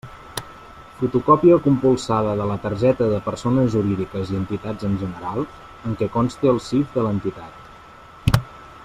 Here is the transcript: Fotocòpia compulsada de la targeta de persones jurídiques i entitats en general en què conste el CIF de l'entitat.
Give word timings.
Fotocòpia 1.01 1.57
compulsada 1.65 2.31
de 2.39 2.47
la 2.51 2.55
targeta 2.63 3.09
de 3.13 3.19
persones 3.27 3.69
jurídiques 3.75 4.33
i 4.33 4.39
entitats 4.41 4.89
en 4.91 4.97
general 5.03 5.47
en 5.91 5.99
què 6.01 6.11
conste 6.19 6.53
el 6.57 6.59
CIF 6.71 6.97
de 6.97 7.09
l'entitat. 7.09 8.45